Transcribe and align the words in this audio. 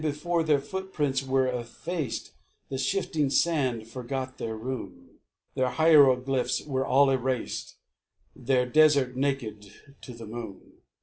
Before 0.01 0.41
their 0.41 0.59
footprints 0.59 1.21
were 1.21 1.45
effaced 1.45 2.31
The 2.69 2.79
shifting 2.79 3.29
sand 3.29 3.85
forgot 3.85 4.39
their 4.39 4.57
rune; 4.57 5.19
Their 5.53 5.69
hieroglyphs 5.69 6.63
were 6.65 6.83
all 6.87 7.11
erased, 7.11 7.75
Their 8.35 8.65
desert 8.65 9.15
naked 9.15 9.71
to 10.01 10.13
the 10.15 10.25
moon. 10.25 10.79